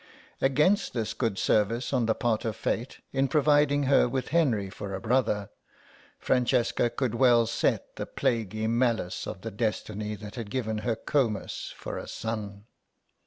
[0.41, 4.95] Against this good service on the part of Fate in providing her with Henry for
[4.95, 5.51] a brother,
[6.17, 11.71] Francesca could well set the plaguy malice of the destiny that had given her Comus
[11.77, 12.65] for a son.